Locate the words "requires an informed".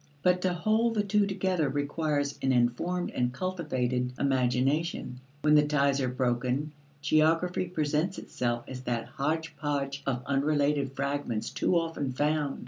1.69-3.11